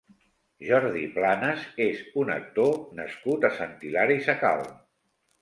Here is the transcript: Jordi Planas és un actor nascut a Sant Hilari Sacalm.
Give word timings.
Jordi 0.69 1.03
Planas 1.17 1.65
és 1.85 1.99
un 2.23 2.33
actor 2.37 2.73
nascut 3.01 3.47
a 3.51 3.53
Sant 3.61 3.77
Hilari 3.85 4.19
Sacalm. 4.31 4.75